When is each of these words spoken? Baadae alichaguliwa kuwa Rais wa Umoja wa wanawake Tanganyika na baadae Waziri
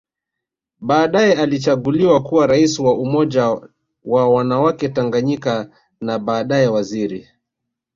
Baadae 0.81 1.33
alichaguliwa 1.33 2.23
kuwa 2.23 2.47
Rais 2.47 2.79
wa 2.79 2.93
Umoja 2.97 3.61
wa 4.05 4.29
wanawake 4.29 4.89
Tanganyika 4.89 5.69
na 6.01 6.19
baadae 6.19 6.67
Waziri 6.67 7.29